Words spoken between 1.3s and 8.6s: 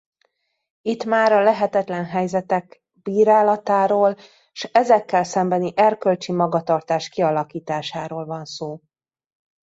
a lehetetlen helyzetek bírálatáról s ezekkel szembeni erkölcsi magatartás kialakításáról van